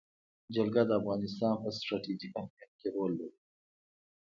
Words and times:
جلګه 0.55 0.83
د 0.87 0.91
افغانستان 0.99 1.53
په 1.63 1.69
ستراتیژیک 1.77 2.31
اهمیت 2.39 2.71
کې 2.79 2.87
رول 2.95 3.11
لري. 3.19 3.37